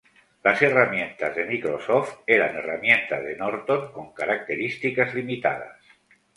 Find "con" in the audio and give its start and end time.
3.91-4.13